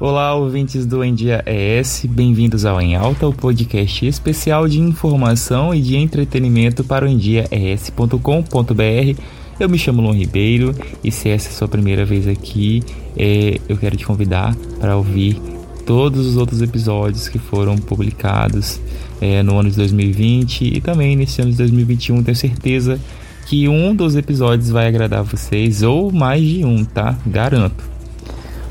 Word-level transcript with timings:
Olá, 0.00 0.32
ouvintes 0.32 0.86
do 0.86 1.02
Em 1.02 1.12
Dia 1.12 1.42
ES, 1.44 2.06
bem-vindos 2.08 2.64
ao 2.64 2.80
Em 2.80 2.94
Alta, 2.94 3.26
o 3.26 3.34
podcast 3.34 4.06
especial 4.06 4.68
de 4.68 4.78
informação 4.78 5.74
e 5.74 5.82
de 5.82 5.96
entretenimento 5.96 6.84
para 6.84 7.04
o 7.04 7.08
endiaes.com.br. 7.08 9.20
Eu 9.58 9.68
me 9.68 9.76
chamo 9.76 10.00
Luan 10.00 10.14
Ribeiro 10.14 10.72
e 11.02 11.10
se 11.10 11.28
essa 11.28 11.48
é 11.48 11.50
a 11.50 11.52
sua 11.52 11.66
primeira 11.66 12.04
vez 12.04 12.28
aqui, 12.28 12.80
é, 13.16 13.58
eu 13.68 13.76
quero 13.76 13.96
te 13.96 14.06
convidar 14.06 14.54
para 14.78 14.96
ouvir 14.96 15.42
todos 15.84 16.28
os 16.28 16.36
outros 16.36 16.62
episódios 16.62 17.26
que 17.26 17.40
foram 17.40 17.76
publicados 17.76 18.80
é, 19.20 19.42
no 19.42 19.58
ano 19.58 19.68
de 19.68 19.76
2020 19.78 20.76
e 20.76 20.80
também 20.80 21.16
nesse 21.16 21.42
ano 21.42 21.50
de 21.50 21.56
2021. 21.56 22.22
Tenho 22.22 22.36
certeza 22.36 23.00
que 23.46 23.68
um 23.68 23.96
dos 23.96 24.14
episódios 24.14 24.70
vai 24.70 24.86
agradar 24.86 25.24
vocês 25.24 25.82
ou 25.82 26.12
mais 26.12 26.40
de 26.40 26.64
um, 26.64 26.84
tá? 26.84 27.18
Garanto. 27.26 27.82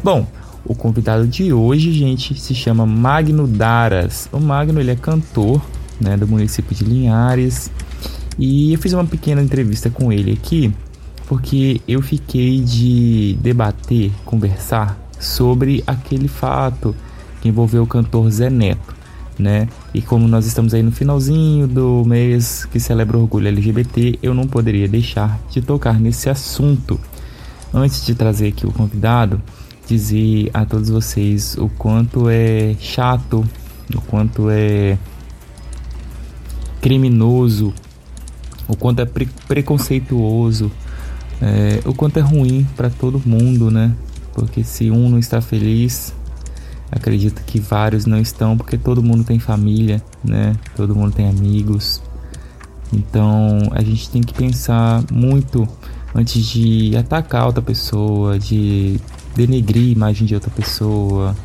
Bom, 0.02 0.26
o 0.68 0.76
convidado 0.76 1.26
de 1.26 1.54
hoje, 1.54 1.94
gente, 1.94 2.40
se 2.40 2.54
chama 2.54 2.86
Magno 2.86 3.48
Daras. 3.48 4.30
O 4.32 4.40
Magno 4.40 4.80
ele 4.80 4.92
é 4.92 4.96
cantor 4.96 5.62
né, 6.00 6.18
do 6.18 6.28
município 6.28 6.76
de 6.76 6.84
Linhares. 6.84 7.72
E 8.38 8.74
eu 8.74 8.80
fiz 8.80 8.94
uma 8.94 9.06
pequena 9.06 9.42
entrevista 9.42 9.90
com 9.90 10.12
ele 10.12 10.34
aqui, 10.34 10.72
porque 11.26 11.82
eu 11.88 12.02
fiquei 12.02 12.60
de 12.60 13.38
debater, 13.42 14.12
conversar 14.26 15.00
sobre 15.20 15.84
aquele 15.88 16.28
fato 16.28 16.96
que 17.42 17.50
envolveu 17.50 17.84
o 17.84 17.88
cantor 17.88 18.30
Zé 18.30 18.50
Neto, 18.50 18.96
né? 19.40 19.68
E 19.94 20.02
como 20.02 20.28
nós 20.28 20.46
estamos 20.46 20.74
aí 20.74 20.84
no 20.84 20.92
finalzinho 20.92 21.68
do 21.68 22.04
mês 22.06 22.66
que 22.66 22.80
celebra 22.80 23.18
o 23.18 23.22
orgulho 23.22 23.48
LGBT, 23.48 24.20
eu 24.22 24.34
não 24.34 24.46
poderia 24.46 24.88
deixar 24.88 25.40
de 25.50 25.62
tocar 25.62 26.00
nesse 26.00 26.30
assunto. 26.30 27.00
Antes 27.74 28.06
de 28.06 28.14
trazer 28.14 28.50
aqui 28.50 28.68
o 28.68 28.72
convidado, 28.72 29.42
dizer 29.88 30.50
a 30.54 30.66
todos 30.66 30.90
vocês 30.90 31.56
o 31.58 31.70
quanto 31.70 32.30
é 32.30 32.76
chato, 32.80 33.48
o 33.96 34.02
quanto 34.02 34.50
é 34.50 34.98
criminoso, 36.82 37.74
o 38.68 38.76
quanto 38.76 39.02
é 39.02 39.06
pre 39.06 39.28
preconceituoso, 39.48 40.72
é, 41.42 41.80
o 41.86 41.94
quanto 41.94 42.18
é 42.18 42.22
ruim 42.22 42.68
para 42.76 42.90
todo 42.90 43.22
mundo, 43.26 43.72
né? 43.72 43.96
Porque 44.34 44.64
se 44.64 44.92
um 44.92 45.10
não 45.10 45.18
está 45.18 45.42
feliz, 45.42 46.14
acredito 46.92 47.42
que 47.46 47.60
vários 47.60 48.06
não 48.06 48.20
estão, 48.20 48.58
porque 48.58 48.78
todo 48.78 49.02
mundo 49.02 49.24
tem 49.24 49.40
família, 49.40 50.04
né? 50.24 50.56
Todo 50.76 50.96
mundo 50.96 51.14
tem 51.14 51.30
amigos. 51.30 52.02
Então 52.92 53.60
a 53.72 53.82
gente 53.82 54.10
tem 54.10 54.22
que 54.22 54.34
pensar 54.34 55.04
muito 55.12 55.68
antes 56.14 56.46
de 56.46 56.96
atacar 56.96 57.46
outra 57.46 57.62
pessoa, 57.62 58.38
de 58.38 59.00
denegrir 59.38 59.90
a 59.90 59.92
imagem 59.92 60.26
de 60.26 60.34
outra 60.34 60.50
pessoa, 60.50 61.36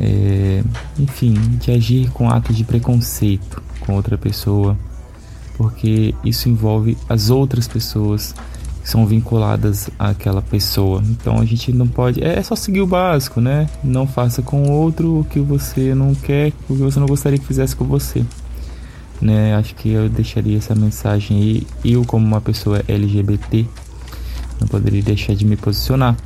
é, 0.00 0.62
enfim, 0.98 1.34
de 1.58 1.72
agir 1.72 2.10
com 2.10 2.30
atos 2.30 2.56
de 2.56 2.62
preconceito 2.62 3.60
com 3.80 3.94
outra 3.94 4.16
pessoa, 4.16 4.76
porque 5.56 6.14
isso 6.24 6.48
envolve 6.48 6.96
as 7.08 7.30
outras 7.30 7.66
pessoas 7.66 8.34
que 8.82 8.88
são 8.88 9.06
vinculadas 9.06 9.90
àquela 9.98 10.40
pessoa. 10.40 11.02
Então 11.10 11.40
a 11.40 11.44
gente 11.44 11.72
não 11.72 11.88
pode. 11.88 12.22
É 12.22 12.42
só 12.42 12.54
seguir 12.54 12.82
o 12.82 12.86
básico, 12.86 13.40
né? 13.40 13.68
Não 13.82 14.06
faça 14.06 14.42
com 14.42 14.70
outro 14.70 15.20
o 15.20 15.24
que 15.24 15.40
você 15.40 15.94
não 15.94 16.14
quer, 16.14 16.52
o 16.68 16.74
que 16.74 16.82
você 16.82 17.00
não 17.00 17.06
gostaria 17.06 17.38
que 17.38 17.46
fizesse 17.46 17.74
com 17.74 17.84
você. 17.84 18.24
Né? 19.20 19.54
Acho 19.54 19.74
que 19.74 19.90
eu 19.90 20.08
deixaria 20.08 20.58
essa 20.58 20.74
mensagem 20.74 21.36
aí. 21.38 21.66
Eu, 21.84 22.04
como 22.04 22.26
uma 22.26 22.40
pessoa 22.40 22.82
LGBT, 22.86 23.66
não 24.60 24.68
poderia 24.68 25.02
deixar 25.02 25.34
de 25.34 25.46
me 25.46 25.56
posicionar. 25.56 26.16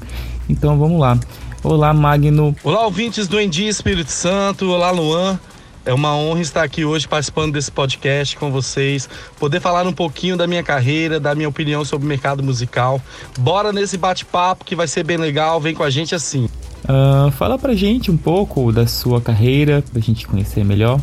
Então 0.48 0.78
vamos 0.78 1.00
lá. 1.00 1.18
Olá, 1.62 1.92
Magno. 1.92 2.54
Olá, 2.62 2.84
ouvintes 2.84 3.28
do 3.28 3.40
Endi 3.40 3.66
Espírito 3.66 4.10
Santo. 4.10 4.70
Olá, 4.70 4.90
Luan. 4.90 5.38
É 5.84 5.92
uma 5.94 6.14
honra 6.14 6.40
estar 6.40 6.62
aqui 6.62 6.84
hoje 6.84 7.08
participando 7.08 7.54
desse 7.54 7.70
podcast 7.70 8.36
com 8.36 8.50
vocês, 8.50 9.08
poder 9.38 9.58
falar 9.58 9.86
um 9.86 9.92
pouquinho 9.92 10.36
da 10.36 10.46
minha 10.46 10.62
carreira, 10.62 11.18
da 11.18 11.34
minha 11.34 11.48
opinião 11.48 11.82
sobre 11.82 12.04
o 12.04 12.08
mercado 12.08 12.42
musical. 12.42 13.00
Bora 13.38 13.72
nesse 13.72 13.96
bate-papo 13.96 14.66
que 14.66 14.76
vai 14.76 14.86
ser 14.86 15.02
bem 15.02 15.16
legal, 15.16 15.58
vem 15.58 15.74
com 15.74 15.82
a 15.82 15.88
gente 15.88 16.14
assim. 16.14 16.46
Uh, 16.84 17.30
fala 17.32 17.58
pra 17.58 17.74
gente 17.74 18.10
um 18.10 18.18
pouco 18.18 18.70
da 18.70 18.86
sua 18.86 19.18
carreira, 19.20 19.82
pra 19.90 20.00
gente 20.00 20.26
conhecer 20.26 20.62
melhor. 20.62 21.00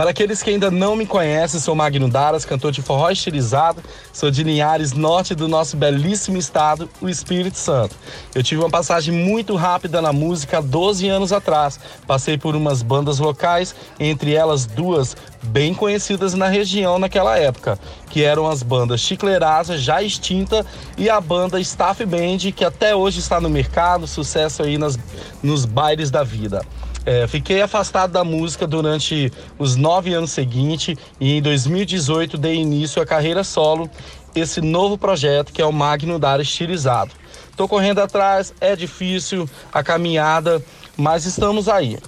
Para 0.00 0.12
aqueles 0.12 0.42
que 0.42 0.48
ainda 0.48 0.70
não 0.70 0.96
me 0.96 1.04
conhecem, 1.04 1.60
sou 1.60 1.74
Magno 1.74 2.08
Daras, 2.08 2.46
cantor 2.46 2.72
de 2.72 2.80
forró 2.80 3.10
estilizado, 3.10 3.82
sou 4.14 4.30
de 4.30 4.42
Linhares, 4.42 4.94
norte 4.94 5.34
do 5.34 5.46
nosso 5.46 5.76
belíssimo 5.76 6.38
estado, 6.38 6.88
o 7.02 7.08
Espírito 7.10 7.58
Santo. 7.58 7.94
Eu 8.34 8.42
tive 8.42 8.62
uma 8.62 8.70
passagem 8.70 9.12
muito 9.12 9.54
rápida 9.56 10.00
na 10.00 10.10
música 10.10 10.56
há 10.56 10.60
12 10.62 11.06
anos 11.06 11.34
atrás. 11.34 11.78
Passei 12.06 12.38
por 12.38 12.56
umas 12.56 12.82
bandas 12.82 13.18
locais, 13.18 13.74
entre 13.98 14.32
elas 14.32 14.64
duas 14.64 15.14
bem 15.42 15.74
conhecidas 15.74 16.32
na 16.32 16.48
região 16.48 16.98
naquela 16.98 17.38
época, 17.38 17.78
que 18.08 18.24
eram 18.24 18.48
as 18.48 18.62
bandas 18.62 19.02
Chicleirasa, 19.02 19.76
já 19.76 20.02
extinta, 20.02 20.64
e 20.96 21.10
a 21.10 21.20
banda 21.20 21.60
Staff 21.60 22.02
Band, 22.06 22.38
que 22.56 22.64
até 22.64 22.96
hoje 22.96 23.18
está 23.18 23.38
no 23.38 23.50
mercado, 23.50 24.06
sucesso 24.06 24.62
aí 24.62 24.78
nas, 24.78 24.98
nos 25.42 25.66
bailes 25.66 26.10
da 26.10 26.24
vida. 26.24 26.62
É, 27.04 27.26
fiquei 27.26 27.62
afastado 27.62 28.12
da 28.12 28.22
música 28.22 28.66
durante 28.66 29.32
os 29.58 29.74
nove 29.76 30.12
anos 30.12 30.30
seguintes 30.30 30.96
e 31.18 31.38
em 31.38 31.42
2018 31.42 32.36
dei 32.36 32.56
início 32.56 33.00
à 33.00 33.06
carreira 33.06 33.42
solo, 33.42 33.88
esse 34.34 34.60
novo 34.60 34.98
projeto 34.98 35.52
que 35.52 35.62
é 35.62 35.66
o 35.66 35.72
Magno 35.72 36.18
Dar 36.18 36.40
Estilizado. 36.40 37.12
Estou 37.50 37.66
correndo 37.66 38.00
atrás, 38.00 38.54
é 38.60 38.76
difícil 38.76 39.48
a 39.72 39.82
caminhada, 39.82 40.62
mas 40.96 41.26
estamos 41.26 41.68
aí, 41.68 41.98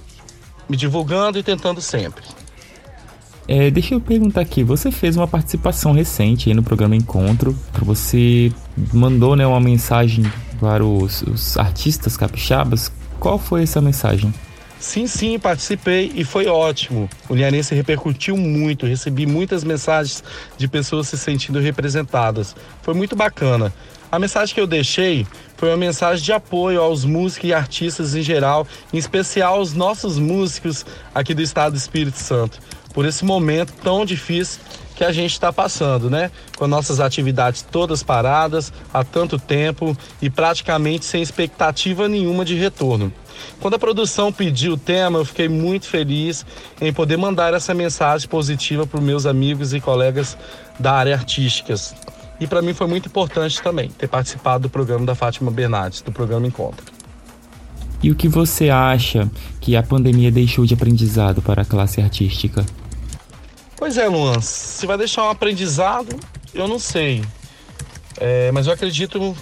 me 0.68 0.76
divulgando 0.76 1.38
e 1.38 1.42
tentando 1.42 1.80
sempre. 1.80 2.24
É, 3.48 3.70
deixa 3.70 3.94
eu 3.94 4.00
perguntar 4.00 4.40
aqui, 4.40 4.62
você 4.62 4.90
fez 4.90 5.16
uma 5.16 5.26
participação 5.26 5.92
recente 5.92 6.52
no 6.54 6.62
programa 6.62 6.94
Encontro, 6.94 7.58
você 7.82 8.52
mandou 8.92 9.34
né, 9.34 9.46
uma 9.46 9.60
mensagem 9.60 10.24
para 10.60 10.84
os, 10.84 11.22
os 11.22 11.56
artistas 11.56 12.16
capixabas. 12.16 12.92
Qual 13.18 13.38
foi 13.38 13.64
essa 13.64 13.80
mensagem? 13.80 14.32
Sim, 14.82 15.06
sim, 15.06 15.38
participei 15.38 16.10
e 16.12 16.24
foi 16.24 16.48
ótimo. 16.48 17.08
O 17.28 17.36
Linharense 17.36 17.72
repercutiu 17.72 18.36
muito, 18.36 18.84
recebi 18.84 19.26
muitas 19.26 19.62
mensagens 19.62 20.24
de 20.58 20.66
pessoas 20.66 21.06
se 21.06 21.16
sentindo 21.16 21.60
representadas. 21.60 22.56
Foi 22.82 22.92
muito 22.92 23.14
bacana. 23.14 23.72
A 24.10 24.18
mensagem 24.18 24.52
que 24.52 24.60
eu 24.60 24.66
deixei 24.66 25.24
foi 25.56 25.68
uma 25.70 25.76
mensagem 25.76 26.24
de 26.24 26.32
apoio 26.32 26.82
aos 26.82 27.04
músicos 27.04 27.48
e 27.48 27.54
artistas 27.54 28.16
em 28.16 28.22
geral, 28.22 28.66
em 28.92 28.98
especial 28.98 29.54
aos 29.54 29.72
nossos 29.72 30.18
músicos 30.18 30.84
aqui 31.14 31.32
do 31.32 31.42
estado 31.42 31.74
do 31.74 31.78
Espírito 31.78 32.18
Santo, 32.18 32.58
por 32.92 33.06
esse 33.06 33.24
momento 33.24 33.72
tão 33.84 34.04
difícil 34.04 34.60
que 34.96 35.04
a 35.04 35.12
gente 35.12 35.32
está 35.32 35.52
passando, 35.52 36.10
né? 36.10 36.30
Com 36.56 36.66
nossas 36.66 36.98
atividades 36.98 37.62
todas 37.62 38.02
paradas 38.02 38.72
há 38.92 39.04
tanto 39.04 39.38
tempo 39.38 39.96
e 40.20 40.28
praticamente 40.28 41.04
sem 41.04 41.22
expectativa 41.22 42.08
nenhuma 42.08 42.44
de 42.44 42.56
retorno. 42.56 43.12
Quando 43.60 43.74
a 43.74 43.78
produção 43.78 44.32
pediu 44.32 44.74
o 44.74 44.76
tema, 44.76 45.18
eu 45.18 45.24
fiquei 45.24 45.48
muito 45.48 45.86
feliz 45.86 46.44
em 46.80 46.92
poder 46.92 47.16
mandar 47.16 47.54
essa 47.54 47.72
mensagem 47.74 48.28
positiva 48.28 48.86
para 48.86 48.98
os 48.98 49.04
meus 49.04 49.26
amigos 49.26 49.72
e 49.72 49.80
colegas 49.80 50.36
da 50.78 50.92
área 50.92 51.14
artística. 51.14 51.74
E 52.40 52.46
para 52.46 52.60
mim 52.60 52.74
foi 52.74 52.86
muito 52.86 53.06
importante 53.08 53.62
também 53.62 53.88
ter 53.90 54.08
participado 54.08 54.64
do 54.64 54.70
programa 54.70 55.06
da 55.06 55.14
Fátima 55.14 55.50
Bernardes, 55.50 56.00
do 56.00 56.10
programa 56.10 56.46
Encontro. 56.46 56.84
E 58.02 58.10
o 58.10 58.16
que 58.16 58.26
você 58.26 58.68
acha 58.68 59.30
que 59.60 59.76
a 59.76 59.82
pandemia 59.82 60.30
deixou 60.30 60.66
de 60.66 60.74
aprendizado 60.74 61.40
para 61.40 61.62
a 61.62 61.64
classe 61.64 62.00
artística? 62.00 62.66
Pois 63.76 63.96
é, 63.96 64.08
Luan, 64.08 64.40
se 64.40 64.86
vai 64.86 64.98
deixar 64.98 65.24
um 65.24 65.30
aprendizado, 65.30 66.18
eu 66.52 66.66
não 66.66 66.80
sei. 66.80 67.24
É, 68.18 68.50
mas 68.50 68.66
eu 68.66 68.72
acredito 68.72 69.36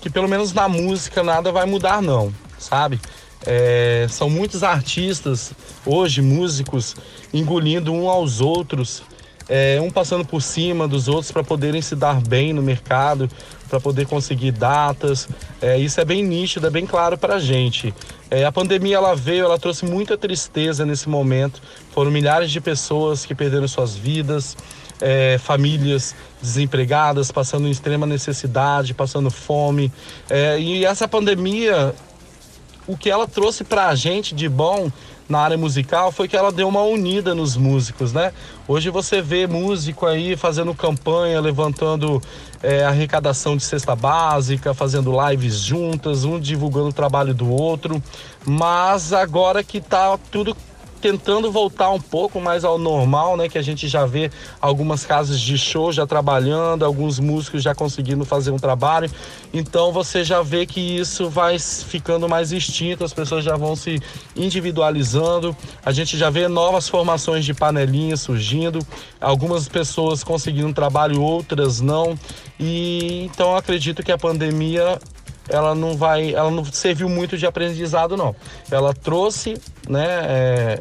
que 0.00 0.10
pelo 0.10 0.28
menos 0.28 0.52
na 0.52 0.68
música 0.68 1.22
nada 1.22 1.50
vai 1.52 1.66
mudar 1.66 2.02
não, 2.02 2.34
sabe? 2.58 3.00
É, 3.46 4.06
são 4.08 4.30
muitos 4.30 4.62
artistas 4.62 5.52
hoje, 5.84 6.22
músicos, 6.22 6.96
engolindo 7.32 7.92
um 7.92 8.08
aos 8.08 8.40
outros, 8.40 9.02
é, 9.48 9.78
um 9.80 9.90
passando 9.90 10.24
por 10.24 10.40
cima 10.40 10.88
dos 10.88 11.08
outros 11.08 11.30
para 11.30 11.44
poderem 11.44 11.82
se 11.82 11.94
dar 11.94 12.20
bem 12.20 12.52
no 12.52 12.62
mercado, 12.62 13.28
para 13.68 13.78
poder 13.78 14.06
conseguir 14.06 14.52
datas. 14.52 15.28
É, 15.60 15.78
isso 15.78 16.00
é 16.00 16.04
bem 16.04 16.22
nítido, 16.22 16.66
é 16.66 16.70
bem 16.70 16.86
claro 16.86 17.18
para 17.18 17.34
a 17.34 17.38
gente. 17.38 17.92
É, 18.30 18.44
a 18.44 18.52
pandemia 18.52 18.96
ela 18.96 19.14
veio, 19.14 19.44
ela 19.44 19.58
trouxe 19.58 19.84
muita 19.84 20.16
tristeza 20.16 20.86
nesse 20.86 21.08
momento. 21.08 21.60
Foram 21.92 22.10
milhares 22.10 22.50
de 22.50 22.60
pessoas 22.60 23.26
que 23.26 23.34
perderam 23.34 23.68
suas 23.68 23.94
vidas, 23.94 24.56
é, 25.00 25.38
famílias 25.38 26.14
desempregadas, 26.40 27.30
passando 27.30 27.66
em 27.66 27.70
extrema 27.70 28.06
necessidade, 28.06 28.94
passando 28.94 29.30
fome. 29.30 29.92
É, 30.30 30.58
e 30.58 30.84
essa 30.84 31.06
pandemia 31.06 31.94
o 32.86 32.96
que 32.96 33.10
ela 33.10 33.26
trouxe 33.26 33.64
para 33.64 33.88
a 33.88 33.94
gente 33.94 34.34
de 34.34 34.48
bom 34.48 34.90
na 35.28 35.40
área 35.40 35.56
musical 35.56 36.12
foi 36.12 36.28
que 36.28 36.36
ela 36.36 36.52
deu 36.52 36.68
uma 36.68 36.82
unida 36.82 37.34
nos 37.34 37.56
músicos, 37.56 38.12
né? 38.12 38.32
Hoje 38.68 38.90
você 38.90 39.22
vê 39.22 39.46
músico 39.46 40.06
aí 40.06 40.36
fazendo 40.36 40.74
campanha, 40.74 41.40
levantando 41.40 42.22
é, 42.62 42.84
arrecadação 42.84 43.56
de 43.56 43.64
cesta 43.64 43.96
básica, 43.96 44.74
fazendo 44.74 45.12
lives 45.28 45.58
juntas, 45.58 46.24
um 46.24 46.38
divulgando 46.38 46.88
o 46.88 46.92
trabalho 46.92 47.32
do 47.32 47.50
outro. 47.50 48.02
Mas 48.44 49.12
agora 49.12 49.64
que 49.64 49.80
tá 49.80 50.18
tudo 50.30 50.54
tentando 51.04 51.52
voltar 51.52 51.90
um 51.90 52.00
pouco 52.00 52.40
mais 52.40 52.64
ao 52.64 52.78
normal, 52.78 53.36
né? 53.36 53.46
Que 53.46 53.58
a 53.58 53.62
gente 53.62 53.86
já 53.88 54.06
vê 54.06 54.30
algumas 54.58 55.04
casas 55.04 55.38
de 55.38 55.58
show 55.58 55.92
já 55.92 56.06
trabalhando, 56.06 56.82
alguns 56.82 57.20
músicos 57.20 57.62
já 57.62 57.74
conseguindo 57.74 58.24
fazer 58.24 58.50
um 58.52 58.56
trabalho. 58.56 59.10
Então 59.52 59.92
você 59.92 60.24
já 60.24 60.40
vê 60.40 60.64
que 60.64 60.80
isso 60.80 61.28
vai 61.28 61.58
ficando 61.58 62.26
mais 62.26 62.52
extinto, 62.52 63.04
as 63.04 63.12
pessoas 63.12 63.44
já 63.44 63.54
vão 63.54 63.76
se 63.76 64.00
individualizando. 64.34 65.54
A 65.84 65.92
gente 65.92 66.16
já 66.16 66.30
vê 66.30 66.48
novas 66.48 66.88
formações 66.88 67.44
de 67.44 67.52
panelinhas 67.52 68.22
surgindo, 68.22 68.78
algumas 69.20 69.68
pessoas 69.68 70.24
conseguindo 70.24 70.72
trabalho, 70.72 71.20
outras 71.20 71.82
não. 71.82 72.18
E 72.58 73.28
então 73.30 73.54
acredito 73.54 74.02
que 74.02 74.10
a 74.10 74.16
pandemia 74.16 74.98
ela 75.48 75.74
não 75.74 75.96
vai, 75.96 76.34
ela 76.34 76.50
não 76.50 76.64
serviu 76.64 77.08
muito 77.08 77.36
de 77.36 77.46
aprendizado 77.46 78.16
não. 78.16 78.34
Ela 78.70 78.94
trouxe, 78.94 79.54
né, 79.88 80.06
é, 80.06 80.80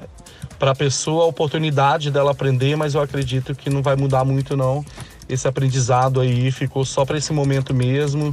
para 0.58 0.72
a 0.72 0.76
pessoa 0.76 1.26
a 1.26 1.28
oportunidade 1.28 2.10
dela 2.10 2.32
aprender, 2.32 2.76
mas 2.76 2.96
eu 2.96 3.02
acredito 3.02 3.54
que 3.54 3.70
não 3.70 3.82
vai 3.82 3.96
mudar 3.96 4.24
muito 4.24 4.56
não. 4.56 4.84
Esse 5.28 5.48
aprendizado 5.48 6.22
aí 6.22 6.52
ficou 6.52 6.86
só 6.86 7.06
para 7.06 7.18
esse 7.18 7.34
momento 7.34 7.74
mesmo 7.74 8.32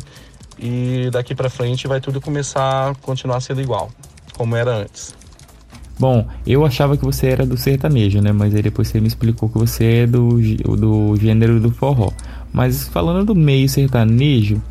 e 0.58 1.08
daqui 1.10 1.34
para 1.34 1.48
frente 1.48 1.88
vai 1.88 2.00
tudo 2.00 2.20
começar 2.20 2.90
a 2.90 2.94
continuar 2.96 3.40
sendo 3.40 3.60
igual, 3.60 3.90
como 4.36 4.54
era 4.54 4.76
antes. 4.76 5.14
Bom, 5.98 6.26
eu 6.46 6.64
achava 6.64 6.96
que 6.96 7.04
você 7.04 7.26
era 7.26 7.44
do 7.44 7.58
sertanejo, 7.58 8.22
né? 8.22 8.32
Mas 8.32 8.54
aí 8.54 8.62
depois 8.62 8.88
você 8.88 9.00
me 9.00 9.06
explicou 9.06 9.50
que 9.50 9.58
você 9.58 9.84
é 9.84 10.06
do, 10.06 10.40
do 10.76 11.14
gênero 11.16 11.60
do 11.60 11.70
forró. 11.70 12.10
Mas 12.52 12.88
falando 12.88 13.26
do 13.26 13.34
meio 13.34 13.68
sertanejo 13.68 14.62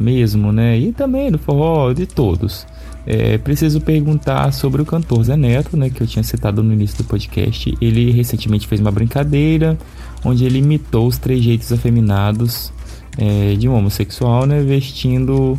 mesmo, 0.00 0.50
né? 0.50 0.78
E 0.78 0.92
também 0.92 1.30
do 1.30 1.38
forró, 1.38 1.92
de 1.92 2.06
todos. 2.06 2.66
É, 3.06 3.38
preciso 3.38 3.80
perguntar 3.80 4.52
sobre 4.52 4.82
o 4.82 4.84
cantor 4.84 5.24
Zé 5.24 5.36
Neto, 5.36 5.76
né, 5.76 5.88
que 5.88 6.02
eu 6.02 6.06
tinha 6.06 6.22
citado 6.22 6.62
no 6.62 6.72
início 6.72 6.98
do 6.98 7.04
podcast. 7.04 7.74
Ele 7.80 8.10
recentemente 8.10 8.66
fez 8.66 8.80
uma 8.80 8.90
brincadeira 8.90 9.78
onde 10.24 10.44
ele 10.44 10.58
imitou 10.58 11.06
os 11.06 11.16
trejeitos 11.16 11.72
afeminados 11.72 12.72
é, 13.18 13.54
de 13.56 13.68
um 13.68 13.74
homossexual, 13.74 14.46
né, 14.46 14.62
vestindo 14.62 15.56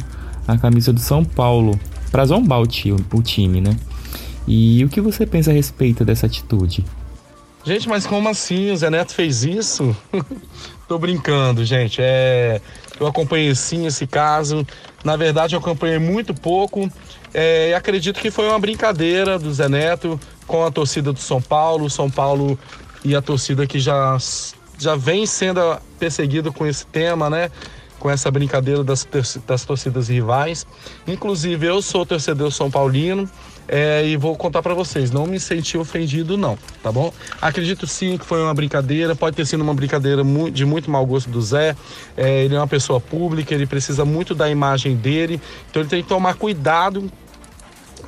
a 0.48 0.58
camisa 0.58 0.94
do 0.94 1.00
São 1.00 1.26
Paulo 1.26 1.80
para 2.12 2.26
zombar 2.26 2.62
o 2.62 2.68
o 3.14 3.22
time, 3.22 3.62
né? 3.62 3.76
E 4.48 4.84
o 4.84 4.90
que 4.90 5.02
você 5.02 5.26
pensa 5.26 5.52
a 5.52 5.54
respeito 5.54 6.04
dessa 6.04 6.26
atitude? 6.26 6.84
Gente, 7.63 7.88
mas 7.88 8.08
como 8.08 8.28
assim? 8.28 8.72
O 8.72 8.78
Zé 8.78 8.90
Neto 8.90 9.13
fez 9.13 9.44
isso? 9.44 9.96
Tô 10.88 10.98
brincando, 10.98 11.63
gente. 11.63 12.02
É, 12.02 12.60
eu 13.00 13.06
acompanhei 13.06 13.54
sim 13.54 13.86
esse 13.86 14.08
caso. 14.08 14.66
Na 15.04 15.16
verdade, 15.16 15.56
eu 15.56 15.60
acompanhei 15.60 16.00
muito 16.00 16.34
pouco. 16.34 16.92
É, 17.34 17.69
e 17.69 17.74
acredito 17.74 18.19
que 18.19 18.31
foi 18.31 18.48
uma 18.48 18.60
brincadeira 18.60 19.38
do 19.38 19.54
Zé 19.54 19.69
Neto 19.69 20.19
com 20.48 20.66
a 20.66 20.72
torcida 20.72 21.13
do 21.13 21.19
São 21.19 21.42
Paulo. 21.42 21.90
São 21.90 22.10
Paulo 22.10 22.58
e 23.06 23.16
a 23.16 23.22
torcida 23.22 23.68
que 23.68 23.80
já, 23.80 24.18
já 24.80 24.96
vem 24.96 25.25
sendo 25.28 25.62
perseguido 26.00 26.52
com 26.52 26.66
esse 26.66 26.86
tema, 26.88 27.30
né? 27.30 27.52
Com 28.00 28.10
essa 28.10 28.31
brincadeira 28.31 28.84
das, 28.84 29.08
das 29.46 29.63
torcidas 29.63 30.10
rivais. 30.10 30.66
Inclusive, 31.08 31.68
eu 31.68 31.80
sou 31.81 32.08
torcedor 32.08 32.52
São 32.52 32.72
Paulino. 32.72 33.30
É, 33.74 34.06
e 34.06 34.18
vou 34.18 34.36
contar 34.36 34.62
para 34.62 34.74
vocês, 34.74 35.12
não 35.12 35.26
me 35.26 35.40
senti 35.40 35.78
ofendido 35.78 36.36
não, 36.36 36.58
tá 36.84 36.92
bom? 36.92 37.14
Acredito 37.42 37.88
sim 37.88 38.18
que 38.18 38.26
foi 38.26 38.44
uma 38.44 38.54
brincadeira, 38.54 39.16
pode 39.16 39.34
ter 39.34 39.46
sido 39.46 39.62
uma 39.62 39.74
brincadeira 39.74 40.22
de 40.52 40.66
muito 40.66 40.92
mau 40.92 41.06
gosto 41.06 41.30
do 41.30 41.42
Zé. 41.42 41.74
É, 42.18 42.44
ele 42.44 42.54
é 42.54 42.58
uma 42.58 42.68
pessoa 42.68 43.00
pública, 43.00 43.56
ele 43.56 43.66
precisa 43.66 44.04
muito 44.04 44.36
da 44.36 44.50
imagem 44.50 44.98
dele, 44.98 45.40
então 45.70 45.82
ele 45.82 45.90
tem 45.90 46.04
que 46.04 46.10
tomar 46.10 46.34
cuidado 46.34 47.10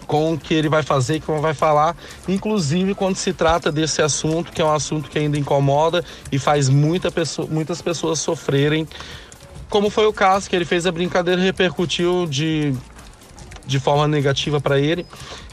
com 0.05 0.33
o 0.33 0.37
que 0.37 0.53
ele 0.53 0.67
vai 0.67 0.83
fazer, 0.83 1.21
que 1.21 1.31
vai 1.31 1.53
falar, 1.53 1.95
inclusive 2.27 2.93
quando 2.93 3.15
se 3.15 3.31
trata 3.31 3.71
desse 3.71 4.01
assunto, 4.01 4.51
que 4.51 4.61
é 4.61 4.65
um 4.65 4.73
assunto 4.73 5.09
que 5.09 5.17
ainda 5.17 5.39
incomoda 5.39 6.03
e 6.29 6.37
faz 6.37 6.67
muita 6.67 7.09
pessoa, 7.09 7.47
muitas 7.49 7.81
pessoas 7.81 8.19
sofrerem. 8.19 8.85
Como 9.69 9.89
foi 9.89 10.05
o 10.07 10.11
caso 10.11 10.49
que 10.49 10.57
ele 10.57 10.65
fez 10.65 10.85
a 10.85 10.91
brincadeira 10.91 11.41
repercutiu 11.41 12.27
de 12.27 12.75
de 13.65 13.79
forma 13.79 14.07
negativa 14.07 14.59
para 14.59 14.79
ele. 14.79 15.05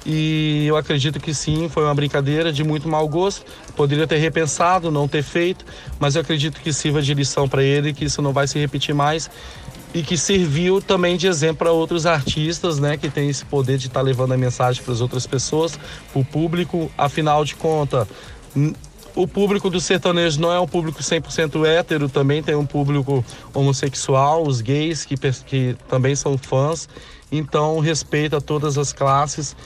E 0.05 0.67
eu 0.67 0.77
acredito 0.77 1.21
que 1.21 1.35
sim, 1.35 1.69
foi 1.69 1.85
uma 1.85 1.95
brincadeira 1.95 2.53
de 2.53 2.65
muito 2.65 2.89
mau 2.89 3.07
gosto. 3.09 3.45
Poderia 3.77 4.07
ter 4.07 4.17
repensado, 4.19 4.91
não 4.91 5.07
ter 5.07 5.23
feito, 5.23 5.65
mas 5.99 6.15
eu 6.15 6.23
acredito 6.23 6.61
que 6.61 6.73
sirva 6.73 7.03
de 7.03 7.15
lição 7.15 7.49
para 7.49 7.62
ele, 7.62 7.93
que 7.93 8.05
isso 8.05 8.21
não 8.23 8.33
vai 8.33 8.47
se 8.47 8.59
repetir 8.59 8.95
mais 8.95 9.31
e 9.93 10.03
que 10.03 10.17
serviu 10.17 10.81
também 10.81 11.17
de 11.17 11.27
exemplo 11.27 11.57
para 11.57 11.73
outros 11.73 12.07
artistas, 12.07 12.79
né, 12.79 12.97
que 12.97 13.11
tem 13.11 13.29
esse 13.29 13.45
poder 13.45 13.77
de 13.77 13.89
estar 13.89 14.01
tá 14.01 14.07
levando 14.07 14.33
a 14.33 14.37
mensagem 14.37 14.83
para 14.83 14.93
as 14.93 15.01
outras 15.01 15.27
pessoas, 15.27 15.79
para 16.12 16.21
o 16.21 16.25
público. 16.25 16.91
Afinal 16.97 17.45
de 17.45 17.57
contas, 17.57 18.07
o 19.15 19.27
público 19.27 19.69
do 19.69 19.81
sertanejo 19.81 20.41
não 20.41 20.53
é 20.53 20.61
um 20.61 20.67
público 20.67 21.01
100% 21.01 21.65
hétero, 21.67 22.09
também 22.09 22.43
tem 22.43 22.55
um 22.55 22.67
público 22.67 23.25
homossexual, 23.53 24.47
os 24.47 24.61
gays 24.61 25.05
que, 25.05 25.17
que 25.47 25.77
também 25.89 26.15
são 26.15 26.37
fãs. 26.39 26.89
Então, 27.31 27.79
respeito 27.79 28.37
a 28.37 28.41
todas 28.41 28.77
as 28.77 28.93
classes 28.93 29.57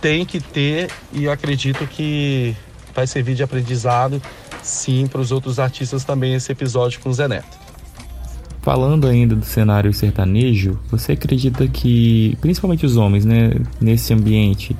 tem 0.00 0.24
que 0.24 0.40
ter 0.40 0.90
e 1.12 1.28
acredito 1.28 1.86
que 1.86 2.56
vai 2.94 3.06
servir 3.06 3.34
de 3.34 3.42
aprendizado, 3.42 4.20
sim, 4.62 5.06
para 5.06 5.20
os 5.20 5.30
outros 5.30 5.58
artistas 5.58 6.04
também 6.04 6.34
esse 6.34 6.50
episódio 6.50 7.00
com 7.00 7.10
o 7.10 7.14
Zé 7.14 7.28
Neto. 7.28 7.62
Falando 8.62 9.06
ainda 9.06 9.34
do 9.34 9.44
cenário 9.44 9.92
sertanejo, 9.92 10.78
você 10.90 11.12
acredita 11.12 11.66
que, 11.66 12.36
principalmente 12.40 12.86
os 12.86 12.96
homens, 12.96 13.24
né, 13.24 13.50
nesse 13.80 14.12
ambiente, 14.12 14.76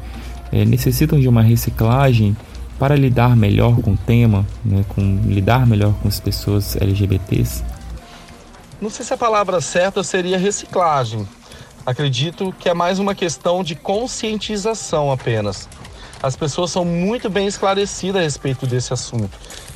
é, 0.53 0.64
necessitam 0.64 1.19
de 1.19 1.29
uma 1.29 1.43
reciclagem 1.43 2.37
para 2.82 2.96
lidar 2.96 3.37
melhor 3.37 3.81
com 3.81 3.93
o 3.93 3.96
tema, 3.96 4.44
né, 4.64 4.84
com 4.88 5.20
lidar 5.25 5.64
melhor 5.64 5.94
com 6.02 6.08
as 6.08 6.19
pessoas 6.19 6.75
LGBTs? 6.75 7.62
Não 8.81 8.90
sei 8.90 9.06
se 9.06 9.14
a 9.14 9.17
palavra 9.17 9.61
certa 9.61 10.02
seria 10.02 10.37
reciclagem, 10.37 11.25
Acredito 11.87 12.55
que 12.61 12.69
é 12.69 12.75
mais 12.75 13.00
uma 13.00 13.12
questão 13.12 13.64
de 13.64 13.75
conscientização 13.75 15.11
apenas. 15.11 15.69
As 16.23 16.37
pessoas 16.37 16.70
são 16.70 16.84
muito 16.84 17.29
bem 17.29 17.49
esclarecidas 17.49 18.20
a 18.20 18.25
respeito 18.25 18.67
desse 18.67 18.93
assunto. 18.93 19.31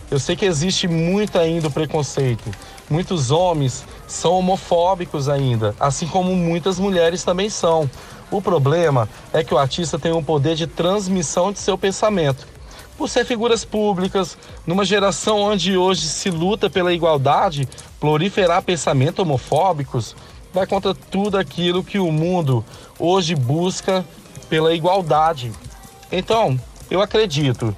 Eu 0.08 0.20
sei 0.20 0.36
que 0.36 0.44
existe 0.44 0.86
muito 0.86 1.36
ainda 1.36 1.66
o 1.66 1.70
preconceito. 1.70 2.48
Muitos 2.88 3.32
homens 3.32 3.84
são 4.06 4.38
homofóbicos 4.38 5.28
ainda, 5.28 5.74
assim 5.80 6.06
como 6.06 6.34
muitas 6.34 6.78
mulheres 6.78 7.24
também 7.24 7.50
são. 7.50 7.90
O 8.30 8.40
problema 8.40 9.08
é 9.32 9.42
que 9.42 9.52
o 9.52 9.58
artista 9.58 9.98
tem 9.98 10.12
um 10.12 10.22
poder 10.22 10.54
de 10.54 10.68
transmissão 10.68 11.52
de 11.52 11.58
seu 11.58 11.76
pensamento. 11.76 12.55
Por 12.96 13.08
ser 13.08 13.26
figuras 13.26 13.64
públicas, 13.64 14.38
numa 14.66 14.84
geração 14.84 15.40
onde 15.40 15.76
hoje 15.76 16.02
se 16.02 16.30
luta 16.30 16.70
pela 16.70 16.92
igualdade, 16.92 17.68
proliferar 18.00 18.62
pensamentos 18.62 19.20
homofóbicos 19.20 20.16
vai 20.52 20.66
contra 20.66 20.94
tudo 20.94 21.36
aquilo 21.36 21.84
que 21.84 21.98
o 21.98 22.10
mundo 22.10 22.64
hoje 22.98 23.34
busca 23.34 24.02
pela 24.48 24.72
igualdade. 24.72 25.52
Então, 26.10 26.58
eu 26.90 27.02
acredito 27.02 27.76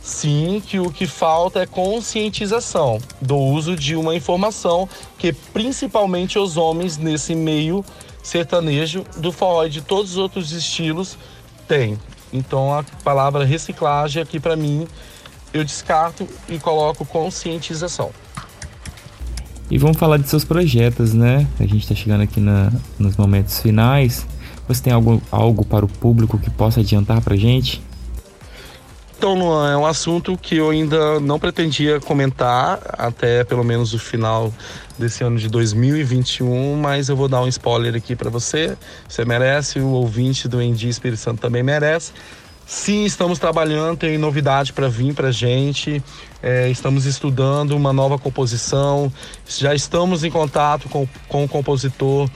sim 0.00 0.62
que 0.64 0.78
o 0.78 0.90
que 0.90 1.06
falta 1.06 1.60
é 1.60 1.66
conscientização 1.66 3.00
do 3.20 3.36
uso 3.36 3.74
de 3.74 3.96
uma 3.96 4.14
informação 4.14 4.88
que 5.18 5.32
principalmente 5.32 6.38
os 6.38 6.56
homens 6.56 6.96
nesse 6.96 7.34
meio 7.34 7.84
sertanejo 8.22 9.04
do 9.16 9.32
forró 9.32 9.66
e 9.66 9.70
de 9.70 9.80
todos 9.82 10.12
os 10.12 10.16
outros 10.16 10.52
estilos 10.52 11.18
têm. 11.66 11.98
Então 12.32 12.72
a 12.72 12.84
palavra 13.04 13.44
reciclagem 13.44 14.22
aqui 14.22 14.38
para 14.38 14.56
mim 14.56 14.86
eu 15.52 15.64
descarto 15.64 16.26
e 16.48 16.58
coloco 16.58 17.04
conscientização. 17.04 18.10
E 19.70 19.78
vamos 19.78 19.96
falar 19.96 20.16
de 20.16 20.28
seus 20.28 20.44
projetos, 20.44 21.14
né? 21.14 21.46
A 21.58 21.62
gente 21.64 21.82
está 21.82 21.94
chegando 21.94 22.22
aqui 22.22 22.40
na, 22.40 22.72
nos 22.98 23.16
momentos 23.16 23.60
finais. 23.60 24.26
Você 24.66 24.82
tem 24.82 24.92
algo, 24.92 25.22
algo 25.30 25.64
para 25.64 25.84
o 25.84 25.88
público 25.88 26.38
que 26.38 26.50
possa 26.50 26.80
adiantar 26.80 27.20
para 27.20 27.36
gente? 27.36 27.80
Então, 29.20 29.34
Luan, 29.34 29.70
é 29.70 29.76
um 29.76 29.84
assunto 29.84 30.34
que 30.34 30.56
eu 30.56 30.70
ainda 30.70 31.20
não 31.20 31.38
pretendia 31.38 32.00
comentar 32.00 32.80
até 32.96 33.44
pelo 33.44 33.62
menos 33.62 33.92
o 33.92 33.98
final 33.98 34.50
desse 34.98 35.22
ano 35.22 35.36
de 35.36 35.46
2021, 35.46 36.74
mas 36.76 37.10
eu 37.10 37.16
vou 37.16 37.28
dar 37.28 37.42
um 37.42 37.46
spoiler 37.46 37.94
aqui 37.94 38.16
para 38.16 38.30
você. 38.30 38.78
Você 39.06 39.22
merece, 39.26 39.78
o 39.78 39.88
ouvinte 39.88 40.48
do 40.48 40.62
Endi 40.62 40.88
Espírito 40.88 41.20
Santo 41.20 41.38
também 41.38 41.62
merece. 41.62 42.12
Sim, 42.64 43.04
estamos 43.04 43.38
trabalhando, 43.38 43.98
tem 43.98 44.16
novidade 44.16 44.72
para 44.72 44.88
vir 44.88 45.12
para 45.14 45.30
gente. 45.30 46.02
É, 46.42 46.70
estamos 46.70 47.04
estudando 47.04 47.72
uma 47.72 47.92
nova 47.92 48.18
composição. 48.18 49.12
Já 49.46 49.74
estamos 49.74 50.24
em 50.24 50.30
contato 50.30 50.88
com, 50.88 51.06
com 51.28 51.44
o 51.44 51.48
compositor 51.48 52.26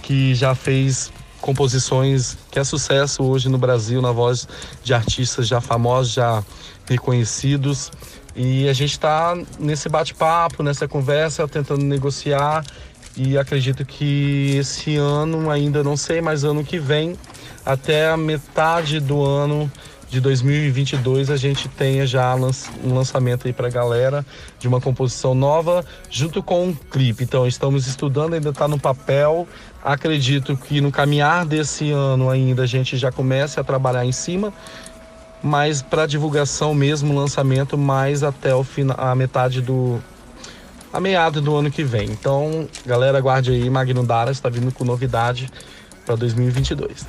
que 0.00 0.32
já 0.36 0.54
fez 0.54 1.10
composições 1.40 2.36
que 2.50 2.58
é 2.58 2.64
sucesso 2.64 3.22
hoje 3.22 3.48
no 3.48 3.58
Brasil 3.58 4.00
na 4.02 4.12
voz 4.12 4.46
de 4.82 4.92
artistas 4.94 5.48
já 5.48 5.60
famosos, 5.60 6.12
já 6.12 6.42
reconhecidos. 6.86 7.90
E 8.34 8.68
a 8.68 8.72
gente 8.72 8.92
está 8.92 9.36
nesse 9.58 9.88
bate-papo, 9.88 10.62
nessa 10.62 10.86
conversa, 10.86 11.46
tentando 11.48 11.84
negociar 11.84 12.64
e 13.16 13.36
acredito 13.36 13.84
que 13.84 14.56
esse 14.56 14.96
ano, 14.96 15.50
ainda 15.50 15.82
não 15.82 15.96
sei, 15.96 16.20
mas 16.20 16.44
ano 16.44 16.64
que 16.64 16.78
vem, 16.78 17.16
até 17.66 18.08
a 18.08 18.16
metade 18.16 19.00
do 19.00 19.24
ano 19.24 19.70
de 20.10 20.20
2022 20.20 21.30
a 21.30 21.36
gente 21.36 21.68
tenha 21.68 22.04
já 22.04 22.34
um 22.34 22.92
lançamento 22.92 23.46
aí 23.46 23.52
para 23.52 23.68
a 23.68 23.70
galera 23.70 24.26
de 24.58 24.66
uma 24.66 24.80
composição 24.80 25.36
nova 25.36 25.84
junto 26.10 26.42
com 26.42 26.66
um 26.66 26.74
clipe. 26.74 27.22
Então 27.22 27.46
estamos 27.46 27.86
estudando, 27.86 28.34
ainda 28.34 28.50
está 28.50 28.66
no 28.66 28.78
papel. 28.78 29.46
Acredito 29.84 30.56
que 30.56 30.80
no 30.80 30.90
caminhar 30.90 31.46
desse 31.46 31.92
ano 31.92 32.28
ainda 32.28 32.64
a 32.64 32.66
gente 32.66 32.96
já 32.96 33.12
comece 33.12 33.60
a 33.60 33.64
trabalhar 33.64 34.04
em 34.04 34.10
cima, 34.10 34.52
mas 35.40 35.80
para 35.80 36.06
divulgação 36.06 36.74
mesmo, 36.74 37.14
lançamento 37.14 37.78
mais 37.78 38.24
até 38.24 38.52
o 38.52 38.64
final, 38.64 38.96
a 38.98 39.14
metade 39.14 39.62
do 39.62 40.02
a 40.92 40.98
meados 40.98 41.40
do 41.40 41.54
ano 41.54 41.70
que 41.70 41.84
vem. 41.84 42.10
Então, 42.10 42.68
galera, 42.84 43.16
aguarde 43.16 43.52
aí, 43.52 43.70
Magno 43.70 44.04
Dara 44.04 44.32
está 44.32 44.48
vindo 44.48 44.72
com 44.72 44.84
novidade 44.84 45.48
para 46.04 46.16
2022. 46.16 47.06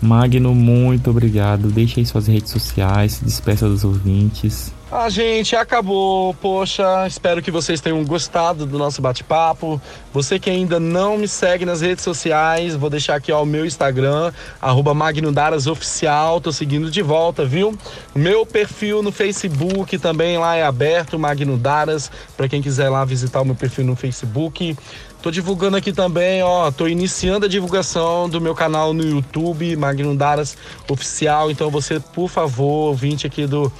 Magno, 0.00 0.54
muito 0.54 1.10
obrigado. 1.10 1.68
Deixe 1.68 2.00
aí 2.00 2.06
suas 2.06 2.26
redes 2.26 2.50
sociais, 2.50 3.20
despeça 3.22 3.68
dos 3.68 3.84
ouvintes. 3.84 4.72
Ah, 4.90 5.10
gente, 5.10 5.54
acabou. 5.54 6.32
Poxa, 6.32 7.06
espero 7.06 7.42
que 7.42 7.50
vocês 7.50 7.78
tenham 7.78 8.02
gostado 8.04 8.64
do 8.64 8.78
nosso 8.78 9.02
bate-papo. 9.02 9.78
Você 10.14 10.38
que 10.38 10.48
ainda 10.48 10.80
não 10.80 11.18
me 11.18 11.28
segue 11.28 11.66
nas 11.66 11.82
redes 11.82 12.02
sociais, 12.02 12.74
vou 12.74 12.88
deixar 12.88 13.16
aqui 13.16 13.30
ó, 13.30 13.42
o 13.42 13.46
meu 13.46 13.66
Instagram, 13.66 14.32
arroba 14.62 14.94
MagnoDarasOficial. 14.94 16.40
Tô 16.40 16.50
seguindo 16.50 16.90
de 16.90 17.02
volta, 17.02 17.44
viu? 17.44 17.76
Meu 18.14 18.46
perfil 18.46 19.02
no 19.02 19.12
Facebook 19.12 19.98
também 19.98 20.38
lá 20.38 20.56
é 20.56 20.62
aberto, 20.62 21.18
Magno 21.18 21.58
Daras, 21.58 22.10
para 22.34 22.48
quem 22.48 22.62
quiser 22.62 22.88
lá 22.88 23.04
visitar 23.04 23.42
o 23.42 23.44
meu 23.44 23.54
perfil 23.54 23.84
no 23.84 23.94
Facebook. 23.94 24.74
Tô 25.20 25.30
divulgando 25.30 25.76
aqui 25.76 25.92
também, 25.92 26.42
ó, 26.42 26.70
tô 26.70 26.86
iniciando 26.86 27.46
a 27.46 27.48
divulgação 27.48 28.28
do 28.28 28.40
meu 28.40 28.54
canal 28.54 28.94
no 28.94 29.02
YouTube, 29.02 29.76
Magno 29.76 30.16
Daras 30.16 30.56
Oficial. 30.88 31.50
Então 31.50 31.70
você, 31.70 31.98
por 31.98 32.28
favor, 32.28 32.94
vinte 32.94 33.26
aqui 33.26 33.46
do 33.46 33.72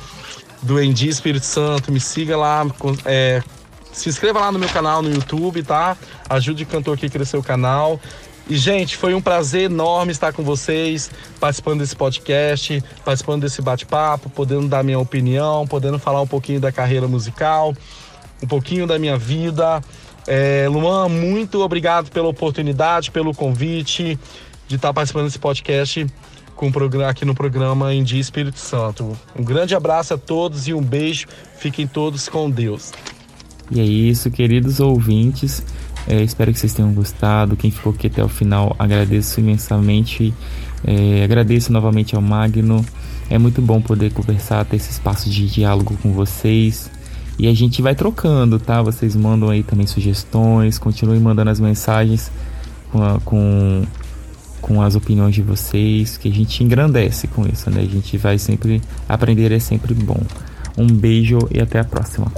do 0.63 0.83
Endi 0.83 1.09
Espírito 1.09 1.47
Santo. 1.47 1.93
Me 1.93 2.01
siga 2.01 2.37
lá, 2.37 2.67
é, 3.05 3.43
se 3.93 4.09
inscreva 4.09 4.41
lá 4.41 4.53
no 4.53 4.59
meu 4.59 4.69
canal 4.69 5.03
no 5.03 5.11
YouTube, 5.11 5.63
tá? 5.63 5.97
Ajude 6.29 6.65
o 6.65 6.67
cantor 6.67 6.95
aqui 6.95 7.07
a 7.07 7.11
crescer 7.11 7.37
o 7.37 7.43
canal. 7.43 8.01
E, 8.49 8.57
gente, 8.57 8.97
foi 8.97 9.13
um 9.15 9.21
prazer 9.21 9.71
enorme 9.71 10.11
estar 10.11 10.33
com 10.33 10.43
vocês, 10.43 11.11
participando 11.39 11.81
desse 11.81 11.95
podcast, 11.95 12.83
participando 13.05 13.43
desse 13.43 13.61
bate-papo, 13.61 14.31
podendo 14.31 14.67
dar 14.67 14.83
minha 14.83 14.99
opinião, 14.99 15.67
podendo 15.67 15.99
falar 15.99 16.23
um 16.23 16.27
pouquinho 16.27 16.59
da 16.59 16.73
carreira 16.73 17.07
musical, 17.07 17.75
um 18.43 18.47
pouquinho 18.47 18.87
da 18.87 18.99
minha 18.99 19.19
vida. 19.19 19.83
É, 20.31 20.69
Luan, 20.69 21.09
muito 21.09 21.63
obrigado 21.63 22.11
pela 22.11 22.29
oportunidade, 22.29 23.11
pelo 23.11 23.35
convite 23.35 24.19
de 24.69 24.77
estar 24.77 24.93
participando 24.93 25.25
desse 25.25 25.39
podcast 25.39 26.07
com 26.55 26.71
aqui 27.09 27.25
no 27.25 27.35
programa 27.35 27.95
Dia 28.05 28.21
Espírito 28.21 28.59
Santo. 28.59 29.17
Um 29.35 29.43
grande 29.43 29.75
abraço 29.75 30.13
a 30.13 30.19
todos 30.19 30.69
e 30.69 30.75
um 30.75 30.83
beijo. 30.83 31.27
Fiquem 31.57 31.87
todos 31.87 32.29
com 32.29 32.51
Deus. 32.51 32.93
E 33.71 33.81
é 33.81 33.85
isso, 33.85 34.31
queridos 34.31 34.81
ouvintes. 34.81 35.65
É, 36.07 36.21
espero 36.21 36.53
que 36.53 36.59
vocês 36.59 36.75
tenham 36.75 36.93
gostado. 36.93 37.57
Quem 37.57 37.71
ficou 37.71 37.95
aqui 37.95 38.09
até 38.09 38.23
o 38.23 38.29
final, 38.29 38.77
agradeço 38.79 39.41
imensamente. 39.41 40.35
É, 40.85 41.25
agradeço 41.25 41.73
novamente 41.73 42.15
ao 42.15 42.21
Magno. 42.21 42.85
É 43.31 43.39
muito 43.39 43.63
bom 43.63 43.81
poder 43.81 44.13
conversar, 44.13 44.67
ter 44.67 44.77
esse 44.77 44.91
espaço 44.91 45.31
de 45.31 45.47
diálogo 45.47 45.97
com 46.03 46.13
vocês. 46.13 46.91
E 47.39 47.47
a 47.47 47.55
gente 47.55 47.81
vai 47.81 47.95
trocando, 47.95 48.59
tá? 48.59 48.83
Vocês 48.83 49.15
mandam 49.15 49.49
aí 49.49 49.63
também 49.63 49.87
sugestões, 49.87 50.79
continuem 50.79 51.21
mandando 51.21 51.51
as 51.51 51.61
mensagens 51.61 52.31
com, 52.91 53.03
a, 53.03 53.21
com 53.21 53.85
com 54.61 54.83
as 54.83 54.95
opiniões 54.95 55.35
de 55.35 55.43
vocês, 55.43 56.17
que 56.17 56.29
a 56.29 56.33
gente 56.33 56.63
engrandece 56.63 57.27
com 57.29 57.47
isso, 57.47 57.71
né? 57.71 57.81
A 57.81 57.87
gente 57.87 58.19
vai 58.19 58.39
sempre 58.39 58.83
aprender, 59.09 59.53
é 59.53 59.59
sempre 59.59 59.95
bom. 59.95 60.21
Um 60.77 60.87
beijo 60.87 61.39
e 61.51 61.61
até 61.61 61.79
a 61.79 61.85
próxima. 61.85 62.31